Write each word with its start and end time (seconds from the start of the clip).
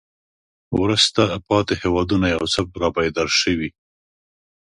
وروسته 0.81 1.21
پاتې 1.47 1.73
هېوادونه 1.81 2.25
یو 2.35 2.43
څه 2.53 2.59
را 2.81 2.89
بیدار 2.95 3.29
شوي. 3.41 3.69